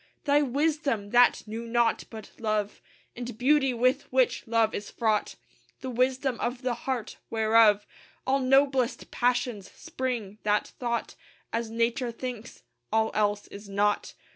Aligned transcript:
Thy 0.23 0.41
wisdom! 0.41 1.11
that 1.11 1.43
knew 1.47 1.67
naught 1.67 2.05
but 2.09 2.31
love 2.39 2.81
And 3.15 3.37
beauty, 3.37 3.71
with 3.71 4.11
which 4.11 4.47
love 4.47 4.73
is 4.73 4.89
fraught; 4.89 5.35
The 5.81 5.91
wisdom 5.91 6.39
of 6.39 6.63
the 6.63 6.73
heart 6.73 7.17
whereof 7.29 7.85
All 8.25 8.39
noblest 8.39 9.11
passions 9.11 9.69
spring 9.69 10.39
that 10.41 10.65
thought 10.79 11.13
As 11.53 11.69
Nature 11.69 12.11
thinks, 12.11 12.63
"All 12.91 13.11
else 13.13 13.45
is 13.49 13.69
naught." 13.69 14.15